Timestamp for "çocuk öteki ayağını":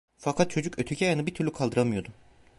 0.51-1.27